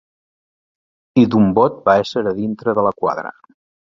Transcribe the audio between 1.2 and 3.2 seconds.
...i d'un bot va ésser a dintre de la